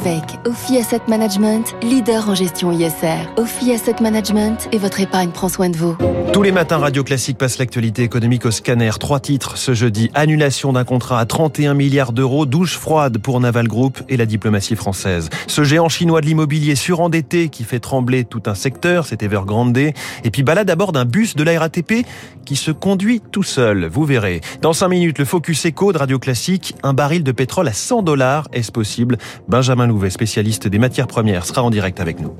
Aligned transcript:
Avec 0.00 0.38
Ophi 0.44 0.78
Asset 0.78 1.00
Management, 1.08 1.74
leader 1.82 2.28
en 2.28 2.34
gestion 2.34 2.70
ISR. 2.70 3.26
Ophi 3.36 3.72
Asset 3.72 3.96
Management 4.00 4.68
et 4.70 4.78
votre 4.78 5.00
épargne 5.00 5.30
prend 5.30 5.48
soin 5.48 5.70
de 5.70 5.76
vous. 5.76 5.96
Tous 6.32 6.42
les 6.42 6.52
matins, 6.52 6.78
Radio 6.78 7.02
Classique 7.02 7.36
passe 7.36 7.58
l'actualité 7.58 8.04
économique 8.04 8.46
au 8.46 8.52
scanner. 8.52 8.90
Trois 9.00 9.18
titres 9.18 9.56
ce 9.56 9.74
jeudi. 9.74 10.10
Annulation 10.14 10.72
d'un 10.72 10.84
contrat 10.84 11.18
à 11.18 11.26
31 11.26 11.74
milliards 11.74 12.12
d'euros, 12.12 12.46
douche 12.46 12.76
froide 12.76 13.18
pour 13.18 13.40
Naval 13.40 13.66
Group 13.66 13.98
et 14.08 14.16
la 14.16 14.26
diplomatie 14.26 14.76
française. 14.76 15.30
Ce 15.48 15.64
géant 15.64 15.88
chinois 15.88 16.20
de 16.20 16.26
l'immobilier 16.26 16.76
surendetté 16.76 17.48
qui 17.48 17.64
fait 17.64 17.80
trembler 17.80 18.24
tout 18.24 18.42
un 18.46 18.54
secteur, 18.54 19.04
c'est 19.04 19.22
Evergrande. 19.24 19.78
Et 19.78 20.30
puis 20.30 20.44
balade 20.44 20.70
à 20.70 20.76
bord 20.76 20.92
d'un 20.92 21.06
bus 21.06 21.34
de 21.34 21.42
la 21.42 21.58
RATP 21.58 22.06
qui 22.44 22.56
se 22.56 22.70
conduit 22.70 23.20
tout 23.32 23.42
seul. 23.42 23.86
Vous 23.86 24.04
verrez. 24.04 24.42
Dans 24.62 24.72
cinq 24.72 24.88
minutes, 24.88 25.18
le 25.18 25.24
Focus 25.24 25.64
Echo 25.64 25.92
de 25.92 25.98
Radio 25.98 26.18
Classique. 26.20 26.74
Un 26.84 26.94
baril 26.94 27.24
de 27.24 27.32
pétrole 27.32 27.66
à 27.66 27.72
100 27.72 28.02
dollars. 28.02 28.46
Est-ce 28.52 28.70
possible? 28.70 29.18
Benjamin 29.48 29.87
Louvet, 29.88 30.10
spécialiste 30.10 30.68
des 30.68 30.78
matières 30.78 31.06
premières, 31.06 31.44
sera 31.44 31.62
en 31.62 31.70
direct 31.70 32.00
avec 32.00 32.20
nous. 32.20 32.34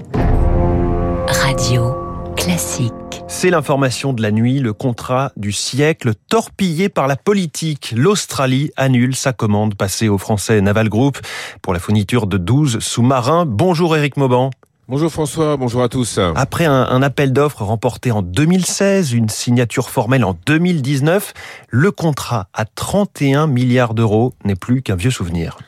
Radio 1.26 1.94
Classique. 2.36 2.92
C'est 3.26 3.50
l'information 3.50 4.12
de 4.12 4.22
la 4.22 4.30
nuit, 4.30 4.60
le 4.60 4.72
contrat 4.72 5.32
du 5.36 5.52
siècle 5.52 6.12
torpillé 6.28 6.88
par 6.88 7.06
la 7.06 7.16
politique. 7.16 7.92
L'Australie 7.96 8.70
annule 8.76 9.16
sa 9.16 9.32
commande 9.32 9.74
passée 9.74 10.08
au 10.08 10.18
français 10.18 10.60
Naval 10.60 10.88
Group 10.88 11.18
pour 11.60 11.72
la 11.72 11.80
fourniture 11.80 12.26
de 12.26 12.38
12 12.38 12.78
sous-marins. 12.78 13.44
Bonjour 13.44 13.96
Eric 13.96 14.16
Mauban. 14.16 14.50
Bonjour 14.88 15.10
François, 15.12 15.58
bonjour 15.58 15.82
à 15.82 15.90
tous. 15.90 16.18
Après 16.34 16.64
un, 16.64 16.86
un 16.86 17.02
appel 17.02 17.34
d'offres 17.34 17.62
remporté 17.62 18.10
en 18.10 18.22
2016, 18.22 19.12
une 19.12 19.28
signature 19.28 19.90
formelle 19.90 20.24
en 20.24 20.34
2019, 20.46 21.34
le 21.68 21.90
contrat 21.90 22.48
à 22.54 22.64
31 22.64 23.48
milliards 23.48 23.92
d'euros 23.92 24.32
n'est 24.44 24.54
plus 24.54 24.80
qu'un 24.80 24.96
vieux 24.96 25.10
souvenir. 25.10 25.58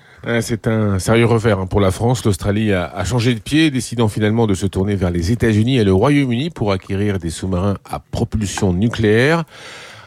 C'est 0.41 0.67
un 0.67 0.99
sérieux 0.99 1.25
revers 1.25 1.61
hein, 1.61 1.67
pour 1.67 1.81
la 1.81 1.91
France. 1.91 2.25
L'Australie 2.25 2.73
a 2.73 3.05
changé 3.05 3.35
de 3.35 3.41
pied, 3.41 3.71
décidant 3.71 4.09
finalement 4.09 4.47
de 4.47 4.55
se 4.55 4.67
tourner 4.67 4.95
vers 4.95 5.11
les 5.11 5.33
États-Unis 5.33 5.79
et 5.79 5.85
le 5.85 5.95
Royaume-Uni 5.95 6.51
pour 6.51 6.73
acquérir 6.73 7.19
des 7.19 7.31
sous-marins 7.31 7.79
à 7.89 8.01
propulsion 8.01 8.73
nucléaire. 8.75 9.45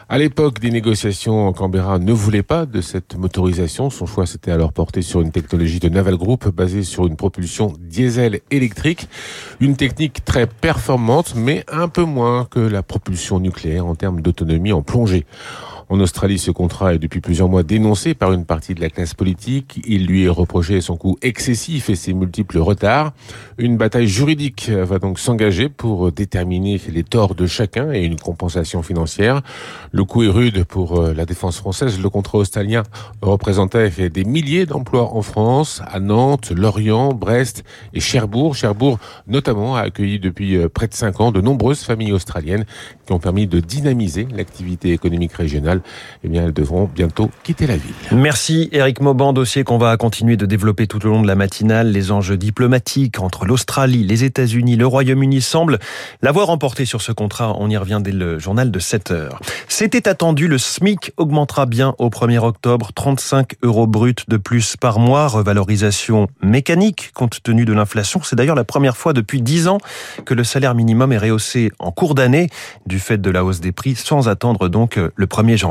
À 0.08 0.18
l'époque 0.18 0.60
des 0.60 0.70
négociations, 0.70 1.52
Canberra 1.54 1.98
ne 1.98 2.12
voulait 2.12 2.42
pas 2.42 2.66
de 2.66 2.80
cette 2.80 3.16
motorisation. 3.16 3.88
Son 3.88 4.04
choix 4.04 4.26
s'était 4.26 4.50
alors 4.50 4.72
porté 4.72 5.00
sur 5.00 5.22
une 5.22 5.32
technologie 5.32 5.80
de 5.80 5.88
Naval 5.88 6.16
Group 6.16 6.48
basée 6.54 6.82
sur 6.82 7.06
une 7.06 7.16
propulsion 7.16 7.72
diesel 7.80 8.40
électrique. 8.50 9.08
Une 9.60 9.76
technique 9.76 10.24
très 10.24 10.46
performante, 10.46 11.34
mais 11.34 11.64
un 11.72 11.88
peu 11.88 12.04
moins 12.04 12.44
que 12.44 12.60
la 12.60 12.82
propulsion 12.82 13.40
nucléaire 13.40 13.86
en 13.86 13.94
termes 13.94 14.20
d'autonomie 14.20 14.72
en 14.72 14.82
plongée. 14.82 15.24
En 15.88 16.00
Australie, 16.00 16.38
ce 16.38 16.50
contrat 16.50 16.94
est 16.94 16.98
depuis 16.98 17.20
plusieurs 17.20 17.48
mois 17.48 17.62
dénoncé 17.62 18.14
par 18.14 18.32
une 18.32 18.44
partie 18.44 18.74
de 18.74 18.80
la 18.80 18.88
classe 18.88 19.14
politique. 19.14 19.80
Il 19.86 20.06
lui 20.06 20.24
est 20.24 20.28
reproché 20.28 20.80
son 20.80 20.96
coût 20.96 21.18
excessif 21.20 21.90
et 21.90 21.94
ses 21.94 22.14
multiples 22.14 22.58
retards. 22.58 23.12
Une 23.58 23.76
bataille 23.76 24.08
juridique 24.08 24.70
va 24.70 24.98
donc 24.98 25.18
s'engager 25.18 25.68
pour 25.68 26.10
déterminer 26.10 26.80
les 26.88 27.04
torts 27.04 27.34
de 27.34 27.46
chacun 27.46 27.92
et 27.92 28.02
une 28.04 28.16
compensation 28.16 28.82
financière. 28.82 29.42
Le 29.92 30.04
coût 30.04 30.22
est 30.22 30.28
rude 30.28 30.64
pour 30.64 30.98
euh, 31.00 31.14
la 31.14 31.26
défense 31.26 31.58
française. 31.58 32.00
Le 32.00 32.08
contrat 32.08 32.38
australien 32.38 32.82
représentait 33.22 33.90
des 34.10 34.24
milliers 34.24 34.66
d'emplois 34.66 35.14
en 35.14 35.22
France, 35.22 35.82
à 35.86 36.00
Nantes, 36.00 36.50
Lorient, 36.50 37.12
Brest 37.12 37.64
et 37.92 38.00
Cherbourg. 38.00 38.54
Cherbourg, 38.54 38.98
notamment, 39.26 39.76
a 39.76 39.82
accueilli 39.82 40.18
depuis 40.18 40.56
euh, 40.56 40.68
près 40.68 40.88
de 40.88 40.94
cinq 40.94 41.20
ans 41.20 41.30
de 41.30 41.40
nombreuses 41.40 41.82
familles 41.82 42.12
australiennes 42.12 42.64
qui 43.06 43.12
ont 43.12 43.18
permis 43.18 43.46
de 43.46 43.60
dynamiser 43.60 44.26
l'activité 44.34 44.92
économique 44.92 45.32
régionale 45.34 45.73
eh 46.22 46.28
bien, 46.28 46.44
elles 46.44 46.52
devront 46.52 46.90
bientôt 46.92 47.30
quitter 47.42 47.66
la 47.66 47.76
ville. 47.76 47.94
Merci 48.12 48.68
Eric 48.72 49.00
Mauban, 49.00 49.32
dossier 49.32 49.64
qu'on 49.64 49.78
va 49.78 49.96
continuer 49.96 50.36
de 50.36 50.46
développer 50.46 50.86
tout 50.86 51.04
au 51.06 51.08
long 51.08 51.22
de 51.22 51.26
la 51.26 51.34
matinale. 51.34 51.90
Les 51.90 52.12
enjeux 52.12 52.36
diplomatiques 52.36 53.20
entre 53.20 53.44
l'Australie, 53.44 54.04
les 54.04 54.24
États-Unis, 54.24 54.76
le 54.76 54.86
Royaume-Uni 54.86 55.40
semblent 55.40 55.78
l'avoir 56.22 56.50
emporté 56.50 56.84
sur 56.84 57.02
ce 57.02 57.12
contrat. 57.12 57.56
On 57.58 57.70
y 57.70 57.76
revient 57.76 58.00
dès 58.02 58.12
le 58.12 58.38
journal 58.38 58.70
de 58.70 58.78
7 58.78 59.10
heures. 59.10 59.40
C'était 59.68 60.08
attendu, 60.08 60.48
le 60.48 60.58
SMIC 60.58 61.12
augmentera 61.16 61.66
bien 61.66 61.94
au 61.98 62.08
1er 62.08 62.38
octobre, 62.38 62.90
35 62.94 63.54
euros 63.62 63.86
bruts 63.86 64.14
de 64.28 64.36
plus 64.36 64.76
par 64.76 64.98
mois, 64.98 65.28
revalorisation 65.28 66.28
mécanique 66.42 67.12
compte 67.14 67.42
tenu 67.42 67.64
de 67.64 67.72
l'inflation. 67.72 68.20
C'est 68.22 68.36
d'ailleurs 68.36 68.56
la 68.56 68.64
première 68.64 68.96
fois 68.96 69.12
depuis 69.12 69.42
10 69.42 69.68
ans 69.68 69.78
que 70.24 70.34
le 70.34 70.44
salaire 70.44 70.74
minimum 70.74 71.12
est 71.12 71.18
rehaussé 71.18 71.72
en 71.78 71.92
cours 71.92 72.14
d'année 72.14 72.48
du 72.86 72.98
fait 72.98 73.18
de 73.18 73.30
la 73.30 73.44
hausse 73.44 73.60
des 73.60 73.72
prix 73.72 73.94
sans 73.94 74.28
attendre 74.28 74.68
donc 74.68 74.96
le 74.96 75.26
1er 75.26 75.56
janvier. 75.56 75.63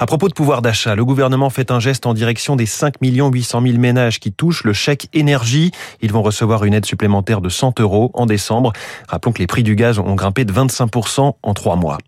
À 0.00 0.06
propos 0.06 0.28
de 0.28 0.34
pouvoir 0.34 0.62
d'achat, 0.62 0.94
le 0.94 1.04
gouvernement 1.04 1.50
fait 1.50 1.70
un 1.70 1.80
geste 1.80 2.06
en 2.06 2.14
direction 2.14 2.56
des 2.56 2.66
5 2.66 2.94
800 3.00 3.62
000 3.62 3.78
ménages 3.78 4.18
qui 4.18 4.32
touchent 4.32 4.64
le 4.64 4.72
chèque 4.72 5.08
énergie. 5.12 5.70
Ils 6.02 6.12
vont 6.12 6.22
recevoir 6.22 6.64
une 6.64 6.74
aide 6.74 6.86
supplémentaire 6.86 7.40
de 7.40 7.48
100 7.48 7.80
euros 7.80 8.10
en 8.14 8.26
décembre. 8.26 8.72
Rappelons 9.08 9.32
que 9.32 9.38
les 9.38 9.46
prix 9.46 9.62
du 9.62 9.76
gaz 9.76 9.98
ont 9.98 10.14
grimpé 10.14 10.44
de 10.44 10.52
25% 10.52 11.34
en 11.42 11.54
trois 11.54 11.76
mois. 11.76 11.98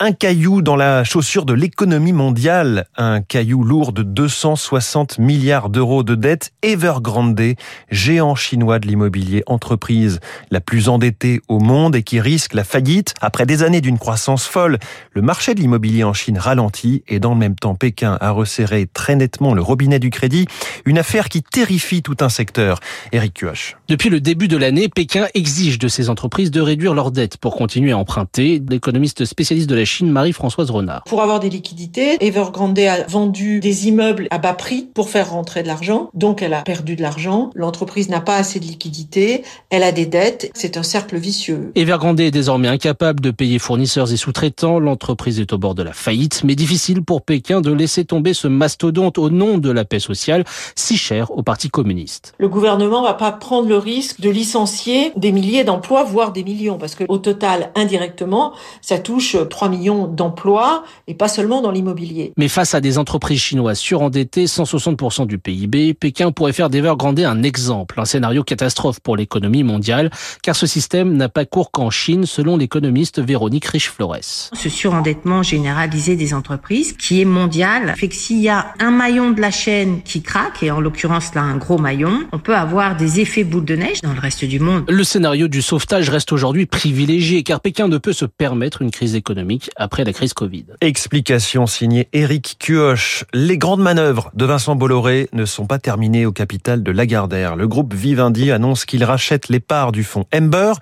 Un 0.00 0.12
caillou 0.12 0.62
dans 0.62 0.76
la 0.76 1.02
chaussure 1.02 1.44
de 1.44 1.52
l'économie 1.52 2.12
mondiale, 2.12 2.86
un 2.96 3.20
caillou 3.20 3.64
lourd 3.64 3.92
de 3.92 4.04
260 4.04 5.18
milliards 5.18 5.70
d'euros 5.70 6.04
de 6.04 6.14
dette, 6.14 6.52
Evergrande, 6.62 7.56
géant 7.90 8.36
chinois 8.36 8.78
de 8.78 8.86
l'immobilier, 8.86 9.42
entreprise 9.48 10.20
la 10.52 10.60
plus 10.60 10.88
endettée 10.88 11.40
au 11.48 11.58
monde 11.58 11.96
et 11.96 12.04
qui 12.04 12.20
risque 12.20 12.54
la 12.54 12.62
faillite. 12.62 13.12
Après 13.20 13.44
des 13.44 13.64
années 13.64 13.80
d'une 13.80 13.98
croissance 13.98 14.46
folle, 14.46 14.78
le 15.14 15.20
marché 15.20 15.56
de 15.56 15.60
l'immobilier 15.60 16.04
en 16.04 16.12
Chine 16.12 16.38
ralentit 16.38 17.02
et 17.08 17.18
dans 17.18 17.32
le 17.32 17.38
même 17.40 17.56
temps, 17.56 17.74
Pékin 17.74 18.18
a 18.20 18.30
resserré 18.30 18.86
très 18.86 19.16
nettement 19.16 19.52
le 19.52 19.62
robinet 19.62 19.98
du 19.98 20.10
crédit, 20.10 20.46
une 20.84 20.98
affaire 20.98 21.28
qui 21.28 21.42
terrifie 21.42 22.02
tout 22.02 22.18
un 22.20 22.28
secteur. 22.28 22.78
Eric 23.10 23.34
Kioch. 23.34 23.76
Depuis 23.88 24.10
le 24.10 24.20
début 24.20 24.46
de 24.46 24.56
l'année, 24.56 24.88
Pékin 24.88 25.26
exige 25.34 25.80
de 25.80 25.88
ses 25.88 26.08
entreprises 26.08 26.52
de 26.52 26.60
réduire 26.60 26.94
leurs 26.94 27.10
dettes 27.10 27.36
pour 27.36 27.56
continuer 27.56 27.90
à 27.90 27.98
emprunter. 27.98 28.62
L'économiste 28.70 29.24
spécialiste 29.24 29.68
de 29.68 29.74
la 29.74 29.87
Chine, 29.88 30.10
Marie-Françoise 30.10 30.70
Renard. 30.70 31.02
Pour 31.04 31.22
avoir 31.22 31.40
des 31.40 31.48
liquidités, 31.48 32.22
Evergrande 32.24 32.78
a 32.78 33.04
vendu 33.08 33.58
des 33.58 33.88
immeubles 33.88 34.28
à 34.30 34.38
bas 34.38 34.52
prix 34.52 34.86
pour 34.92 35.08
faire 35.08 35.30
rentrer 35.30 35.62
de 35.62 35.66
l'argent. 35.66 36.10
Donc 36.12 36.42
elle 36.42 36.52
a 36.52 36.60
perdu 36.60 36.94
de 36.94 37.02
l'argent. 37.02 37.50
L'entreprise 37.54 38.10
n'a 38.10 38.20
pas 38.20 38.36
assez 38.36 38.60
de 38.60 38.66
liquidités. 38.66 39.42
Elle 39.70 39.82
a 39.82 39.90
des 39.90 40.04
dettes. 40.04 40.50
C'est 40.54 40.76
un 40.76 40.82
cercle 40.82 41.16
vicieux. 41.16 41.72
Evergrande 41.74 42.20
est 42.20 42.30
désormais 42.30 42.68
incapable 42.68 43.20
de 43.20 43.30
payer 43.30 43.58
fournisseurs 43.58 44.12
et 44.12 44.18
sous-traitants. 44.18 44.78
L'entreprise 44.78 45.40
est 45.40 45.52
au 45.54 45.58
bord 45.58 45.74
de 45.74 45.82
la 45.82 45.94
faillite, 45.94 46.44
mais 46.44 46.54
difficile 46.54 47.02
pour 47.02 47.22
Pékin 47.22 47.62
de 47.62 47.72
laisser 47.72 48.04
tomber 48.04 48.34
ce 48.34 48.46
mastodonte 48.46 49.16
au 49.16 49.30
nom 49.30 49.56
de 49.56 49.70
la 49.70 49.86
paix 49.86 50.00
sociale, 50.00 50.44
si 50.76 50.98
cher 50.98 51.30
au 51.30 51.42
Parti 51.42 51.70
communiste. 51.70 52.34
Le 52.38 52.48
gouvernement 52.48 53.02
va 53.02 53.14
pas 53.14 53.32
prendre 53.32 53.68
le 53.68 53.78
risque 53.78 54.20
de 54.20 54.28
licencier 54.28 55.12
des 55.16 55.32
milliers 55.32 55.64
d'emplois, 55.64 56.04
voire 56.04 56.32
des 56.32 56.44
millions, 56.44 56.76
parce 56.76 56.94
que 56.94 57.04
au 57.08 57.16
total, 57.16 57.70
indirectement, 57.74 58.52
ça 58.82 58.98
touche 58.98 59.36
3 59.48 59.70
millions 59.70 59.77
d'emplois 59.78 60.84
et 61.06 61.14
pas 61.14 61.28
seulement 61.28 61.62
dans 61.62 61.70
l'immobilier. 61.70 62.32
Mais 62.36 62.48
face 62.48 62.74
à 62.74 62.80
des 62.80 62.98
entreprises 62.98 63.40
chinoises 63.40 63.78
surendettées, 63.78 64.46
160% 64.46 65.26
du 65.26 65.38
PIB, 65.38 65.94
Pékin 65.94 66.32
pourrait 66.32 66.52
faire 66.52 66.70
d'Evergrande 66.70 67.18
un 67.20 67.42
exemple, 67.42 68.00
un 68.00 68.04
scénario 68.04 68.44
catastrophe 68.44 69.00
pour 69.00 69.16
l'économie 69.16 69.62
mondiale, 69.62 70.10
car 70.42 70.54
ce 70.54 70.66
système 70.66 71.16
n'a 71.16 71.28
pas 71.28 71.44
cours 71.44 71.70
qu'en 71.70 71.90
Chine, 71.90 72.26
selon 72.26 72.56
l'économiste 72.56 73.20
Véronique 73.20 73.64
Riche-Flores. 73.64 74.50
Ce 74.52 74.68
surendettement 74.68 75.42
généralisé 75.42 76.16
des 76.16 76.34
entreprises, 76.34 76.92
qui 76.92 77.20
est 77.20 77.24
mondial, 77.24 77.94
fait 77.96 78.08
que 78.08 78.14
s'il 78.14 78.40
y 78.40 78.48
a 78.48 78.74
un 78.78 78.90
maillon 78.90 79.30
de 79.30 79.40
la 79.40 79.50
chaîne 79.50 80.02
qui 80.02 80.22
craque, 80.22 80.62
et 80.62 80.70
en 80.70 80.80
l'occurrence 80.80 81.34
là 81.34 81.42
un 81.42 81.56
gros 81.56 81.78
maillon, 81.78 82.24
on 82.32 82.38
peut 82.38 82.56
avoir 82.56 82.96
des 82.96 83.20
effets 83.20 83.44
boules 83.44 83.64
de 83.64 83.76
neige 83.76 84.02
dans 84.02 84.12
le 84.12 84.20
reste 84.20 84.44
du 84.44 84.60
monde. 84.60 84.84
Le 84.88 85.04
scénario 85.04 85.48
du 85.48 85.62
sauvetage 85.62 86.10
reste 86.10 86.32
aujourd'hui 86.32 86.66
privilégié, 86.66 87.42
car 87.42 87.60
Pékin 87.60 87.88
ne 87.88 87.98
peut 87.98 88.12
se 88.12 88.24
permettre 88.24 88.82
une 88.82 88.90
crise 88.90 89.14
économique 89.14 89.67
après 89.76 90.04
la 90.04 90.12
crise 90.12 90.34
Covid. 90.34 90.66
Explication 90.80 91.66
signée 91.66 92.08
Eric 92.12 92.56
Cuoche. 92.58 93.24
Les 93.32 93.58
grandes 93.58 93.80
manœuvres 93.80 94.30
de 94.34 94.44
Vincent 94.44 94.76
Bolloré 94.76 95.28
ne 95.32 95.44
sont 95.44 95.66
pas 95.66 95.78
terminées 95.78 96.26
au 96.26 96.32
capital 96.32 96.82
de 96.82 96.90
Lagardère. 96.90 97.56
Le 97.56 97.68
groupe 97.68 97.94
Vivendi 97.94 98.50
annonce 98.50 98.84
qu'il 98.84 99.04
rachète 99.04 99.48
les 99.48 99.60
parts 99.60 99.92
du 99.92 100.04
fonds 100.04 100.24
Ember, 100.34 100.72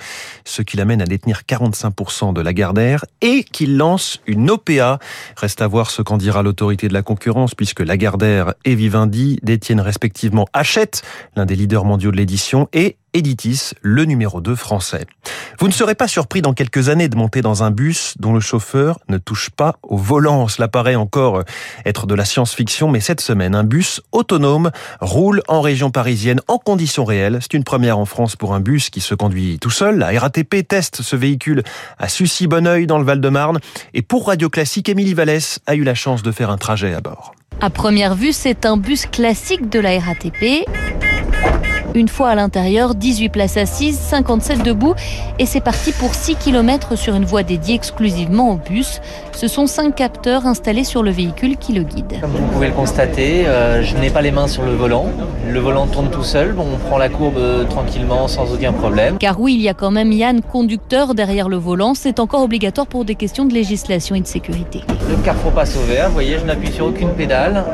ce 0.44 0.62
qui 0.62 0.76
l'amène 0.76 1.02
à 1.02 1.06
détenir 1.06 1.42
45% 1.48 2.32
de 2.32 2.40
Lagardère, 2.40 3.04
et 3.20 3.44
qu'il 3.44 3.76
lance 3.76 4.20
une 4.26 4.50
OPA. 4.50 4.98
Reste 5.36 5.62
à 5.62 5.66
voir 5.66 5.90
ce 5.90 6.02
qu'en 6.02 6.16
dira 6.16 6.42
l'autorité 6.42 6.88
de 6.88 6.94
la 6.94 7.02
concurrence, 7.02 7.54
puisque 7.54 7.80
Lagardère 7.80 8.54
et 8.64 8.74
Vivendi 8.74 9.38
détiennent 9.42 9.80
respectivement 9.80 10.46
Hachette, 10.52 11.02
l'un 11.36 11.46
des 11.46 11.56
leaders 11.56 11.84
mondiaux 11.84 12.10
de 12.10 12.16
l'édition, 12.16 12.68
et 12.72 12.96
Editis, 13.12 13.72
le 13.80 14.04
numéro 14.04 14.40
2 14.40 14.54
français. 14.54 15.06
Vous 15.58 15.68
ne 15.68 15.72
serez 15.72 15.94
pas 15.94 16.08
surpris 16.08 16.42
dans 16.42 16.52
quelques 16.52 16.88
années 16.90 17.08
de 17.08 17.16
monter 17.16 17.40
dans 17.40 17.62
un 17.62 17.70
bus 17.70 18.14
dont 18.18 18.34
le 18.34 18.40
chauffeur 18.40 18.98
ne 19.08 19.16
touche 19.18 19.50
pas 19.50 19.76
au 19.82 19.96
volant. 19.96 20.48
Cela 20.48 20.68
paraît 20.68 20.96
encore 20.96 21.42
être 21.84 22.06
de 22.06 22.14
la 22.14 22.24
science-fiction, 22.24 22.90
mais 22.90 23.00
cette 23.00 23.20
semaine, 23.20 23.54
un 23.54 23.64
bus 23.64 24.02
autonome 24.12 24.70
roule 25.00 25.42
en 25.48 25.60
région 25.60 25.90
parisienne 25.90 26.40
en 26.48 26.58
conditions 26.58 27.04
réelles. 27.04 27.38
C'est 27.40 27.54
une 27.54 27.64
première 27.64 27.98
en 27.98 28.04
France 28.04 28.36
pour 28.36 28.54
un 28.54 28.60
bus 28.60 28.90
qui 28.90 29.00
se 29.00 29.14
conduit 29.14 29.58
tout 29.58 29.70
seul. 29.70 29.98
La 29.98 30.18
RATP 30.18 30.66
teste 30.68 31.02
ce 31.02 31.16
véhicule 31.16 31.62
à 31.98 32.08
Sucy-Bonneuil 32.08 32.86
dans 32.86 32.98
le 32.98 33.04
Val-de-Marne. 33.04 33.60
Et 33.94 34.02
pour 34.02 34.26
Radio 34.26 34.50
Classique, 34.50 34.88
Émilie 34.88 35.14
Vallès 35.14 35.58
a 35.66 35.74
eu 35.74 35.84
la 35.84 35.94
chance 35.94 36.22
de 36.22 36.32
faire 36.32 36.50
un 36.50 36.58
trajet 36.58 36.92
à 36.92 37.00
bord. 37.00 37.34
À 37.60 37.70
première 37.70 38.14
vue, 38.14 38.32
c'est 38.32 38.66
un 38.66 38.76
bus 38.76 39.06
classique 39.06 39.70
de 39.70 39.80
la 39.80 39.98
RATP. 39.98 40.66
Une 41.94 42.08
fois 42.08 42.28
à 42.28 42.34
l'intérieur, 42.34 42.94
18 42.94 43.28
places 43.28 43.56
assises, 43.56 43.98
57 43.98 44.62
debout 44.62 44.94
et 45.38 45.46
c'est 45.46 45.60
parti 45.60 45.92
pour 45.92 46.14
6 46.14 46.36
km 46.36 46.96
sur 46.96 47.14
une 47.14 47.24
voie 47.24 47.42
dédiée 47.42 47.74
exclusivement 47.74 48.52
au 48.52 48.56
bus. 48.56 49.00
Ce 49.32 49.48
sont 49.48 49.66
5 49.66 49.94
capteurs 49.94 50.46
installés 50.46 50.84
sur 50.84 51.02
le 51.02 51.10
véhicule 51.10 51.56
qui 51.56 51.72
le 51.72 51.82
guident. 51.82 52.20
Comme 52.20 52.30
vous 52.30 52.46
pouvez 52.52 52.68
le 52.68 52.74
constater, 52.74 53.46
euh, 53.46 53.82
je 53.82 53.96
n'ai 53.96 54.10
pas 54.10 54.22
les 54.22 54.30
mains 54.30 54.48
sur 54.48 54.62
le 54.62 54.74
volant. 54.74 55.06
Le 55.48 55.60
volant 55.60 55.86
tourne 55.86 56.10
tout 56.10 56.24
seul, 56.24 56.52
bon, 56.52 56.66
on 56.74 56.78
prend 56.78 56.98
la 56.98 57.08
courbe 57.08 57.38
euh, 57.38 57.64
tranquillement 57.64 58.28
sans 58.28 58.52
aucun 58.52 58.72
problème. 58.72 59.18
Car 59.18 59.40
oui, 59.40 59.54
il 59.54 59.62
y 59.62 59.68
a 59.68 59.74
quand 59.74 59.90
même 59.90 60.12
Yann, 60.12 60.40
conducteur 60.40 61.14
derrière 61.14 61.48
le 61.48 61.56
volant. 61.56 61.94
C'est 61.94 62.20
encore 62.20 62.42
obligatoire 62.42 62.86
pour 62.86 63.04
des 63.04 63.14
questions 63.14 63.44
de 63.44 63.54
législation 63.54 64.14
et 64.14 64.20
de 64.20 64.26
sécurité. 64.26 64.82
Le 65.08 65.16
carrefour 65.24 65.52
passe 65.52 65.76
au 65.76 65.80
vert, 65.80 66.08
vous 66.08 66.14
voyez, 66.14 66.38
je 66.38 66.44
n'appuie 66.44 66.72
sur 66.72 66.86
aucune 66.86 67.10
pédale. 67.10 67.64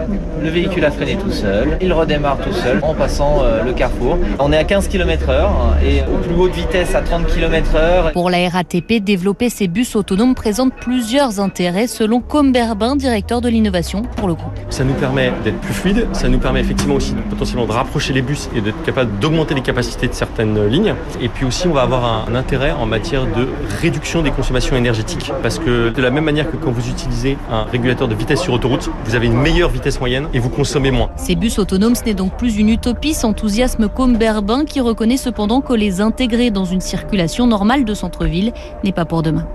Le 0.42 0.50
véhicule 0.50 0.84
a 0.84 0.90
freiné 0.90 1.16
tout 1.16 1.30
seul. 1.30 1.78
Il 1.80 1.92
redémarre 1.92 2.38
tout 2.38 2.52
seul 2.52 2.80
en 2.82 2.94
passant 2.94 3.42
euh, 3.42 3.62
le 3.62 3.72
carrefour. 3.72 4.01
On 4.38 4.52
est 4.52 4.56
à 4.56 4.64
15 4.64 4.88
km 4.88 5.28
heure 5.28 5.76
et 5.84 6.00
au 6.02 6.18
plus 6.18 6.34
haute 6.34 6.54
vitesse 6.54 6.94
à 6.94 7.02
30 7.02 7.26
km 7.26 7.76
heure. 7.76 8.12
Pour 8.12 8.30
la 8.30 8.48
RATP, 8.48 9.02
développer 9.02 9.48
ces 9.50 9.68
bus 9.68 9.96
autonomes 9.96 10.34
présente 10.34 10.72
plusieurs 10.74 11.40
intérêts 11.40 11.86
selon 11.86 12.20
Comberbin, 12.20 12.96
directeur 12.96 13.40
de 13.40 13.48
l'innovation 13.48 14.02
pour 14.16 14.28
le 14.28 14.34
groupe. 14.34 14.52
Ça 14.70 14.84
nous 14.84 14.94
permet 14.94 15.32
d'être 15.44 15.60
plus 15.60 15.74
fluide, 15.74 16.06
ça 16.12 16.28
nous 16.28 16.38
permet 16.38 16.60
effectivement 16.60 16.94
aussi 16.94 17.12
de, 17.12 17.20
potentiellement 17.20 17.66
de 17.66 17.72
rapprocher 17.72 18.12
les 18.12 18.22
bus 18.22 18.48
et 18.56 18.60
d'être 18.60 18.82
capable 18.82 19.18
d'augmenter 19.18 19.54
les 19.54 19.60
capacités 19.60 20.08
de 20.08 20.14
certaines 20.14 20.66
lignes. 20.66 20.94
Et 21.20 21.28
puis 21.28 21.44
aussi, 21.44 21.66
on 21.66 21.72
va 21.72 21.82
avoir 21.82 22.26
un, 22.28 22.34
intérêt 22.34 22.72
en 22.72 22.86
matière 22.86 23.26
de 23.26 23.48
réduction 23.80 24.22
des 24.22 24.30
consommations 24.30 24.76
énergétiques. 24.76 25.32
Parce 25.42 25.58
que 25.58 25.90
de 25.90 26.02
la 26.02 26.10
même 26.10 26.24
manière 26.24 26.50
que 26.50 26.56
quand 26.56 26.70
vous 26.70 26.88
utilisez 26.88 27.36
un 27.50 27.64
régulateur 27.64 28.08
de 28.08 28.14
vitesse 28.14 28.40
sur 28.40 28.54
autoroute, 28.54 28.90
vous 29.04 29.14
avez 29.14 29.26
une 29.26 29.36
meilleure 29.36 29.70
vitesse 29.70 30.00
moyenne 30.00 30.28
et 30.32 30.38
vous 30.38 30.48
consommez 30.48 30.90
moins. 30.90 31.10
Ces 31.16 31.34
bus 31.34 31.58
autonomes, 31.58 31.94
ce 31.94 32.04
n'est 32.04 32.14
donc 32.14 32.36
plus 32.36 32.56
une 32.56 32.70
utopie, 32.70 33.14
s'enthousiasme 33.14 33.88
Comberbin 33.94 34.64
qui 34.64 34.80
reconnaît 34.80 35.16
cependant 35.16 35.60
que 35.60 35.74
les 35.74 36.00
intégrer 36.00 36.50
dans 36.50 36.64
une 36.64 36.80
circulation 36.80 37.46
normale 37.46 37.84
de 37.84 37.94
centre-ville 37.94 38.52
n'est 38.84 38.92
pas 38.92 39.04
pour 39.04 39.22
demain. 39.22 39.46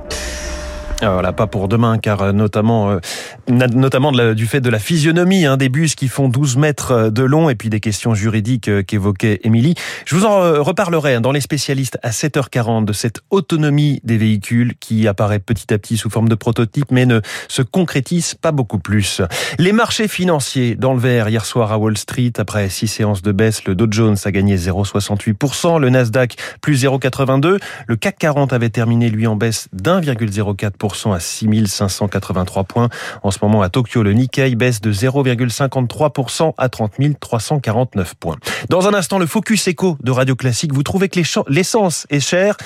Ah, 0.99 1.11
voilà, 1.11 1.31
pas 1.31 1.45
pour 1.45 1.67
demain, 1.67 1.99
car 1.99 2.23
euh, 2.23 2.31
notamment, 2.31 2.89
euh, 2.89 2.99
notamment 3.47 4.11
du 4.11 4.47
fait 4.47 4.61
de 4.61 4.69
la 4.71 4.79
physionomie 4.79 5.45
hein, 5.45 5.55
des 5.55 5.69
bus 5.69 5.93
qui 5.93 6.07
font 6.07 6.27
12 6.27 6.57
mètres 6.57 6.91
euh, 6.91 7.09
de 7.11 7.21
long 7.21 7.51
et 7.51 7.55
puis 7.55 7.69
des 7.69 7.79
questions 7.79 8.15
juridiques 8.15 8.83
qu'évoquait 8.87 9.39
Émilie. 9.43 9.75
Je 10.05 10.15
vous 10.15 10.25
en 10.25 10.63
reparlerai 10.63 11.13
hein, 11.13 11.21
dans 11.21 11.31
les 11.31 11.39
spécialistes 11.39 11.99
à 12.01 12.09
7h40 12.09 12.85
de 12.85 12.93
cette 12.93 13.19
autonomie 13.29 14.01
des 14.03 14.17
véhicules 14.17 14.73
qui 14.79 15.07
apparaît 15.07 15.37
petit 15.37 15.71
à 15.71 15.77
petit 15.77 15.97
sous 15.97 16.09
forme 16.09 16.29
de 16.29 16.35
prototype 16.35 16.89
mais 16.89 17.05
ne 17.05 17.21
se 17.47 17.61
concrétise 17.61 18.33
pas 18.33 18.51
beaucoup 18.51 18.79
plus. 18.79 19.21
Les 19.59 19.73
marchés 19.73 20.07
financiers 20.07 20.73
dans 20.73 20.95
le 20.95 20.99
vert 20.99 21.29
hier 21.29 21.45
soir 21.45 21.71
à 21.71 21.77
Wall 21.77 21.97
Street 21.97 22.33
après 22.39 22.69
six 22.69 22.87
séances 22.87 23.21
de 23.21 23.31
baisse, 23.31 23.65
le 23.65 23.75
Dow 23.75 23.85
Jones 23.91 24.17
a 24.25 24.31
gagné 24.31 24.57
0,68%, 24.57 25.79
le 25.79 25.91
Nasdaq 25.91 26.37
plus 26.59 26.83
0,82%, 26.83 27.59
le 27.85 27.95
CAC 27.95 28.17
40 28.17 28.51
avait 28.51 28.71
terminé 28.71 29.11
lui 29.11 29.27
en 29.27 29.35
baisse 29.35 29.67
d'1,04% 29.73 30.86
à 31.13 31.19
6583 31.19 32.63
points. 32.63 32.89
En 33.23 33.31
ce 33.31 33.39
moment, 33.41 33.61
à 33.61 33.69
Tokyo, 33.69 34.03
le 34.03 34.13
Nikkei 34.13 34.55
baisse 34.55 34.81
de 34.81 34.91
0,53% 34.91 36.53
à 36.57 36.69
30 36.69 37.19
349 37.19 38.15
points. 38.15 38.37
Dans 38.69 38.87
un 38.87 38.93
instant, 38.93 39.19
le 39.19 39.25
Focus 39.25 39.67
Echo 39.67 39.97
de 40.01 40.11
Radio 40.11 40.35
Classique. 40.35 40.73
Vous 40.73 40.83
trouvez 40.83 41.09
que 41.09 41.19
l'essence 41.49 42.07
est 42.09 42.19
chère 42.19 42.57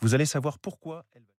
Vous 0.00 0.14
allez 0.14 0.26
savoir 0.26 0.58
pourquoi. 0.58 1.04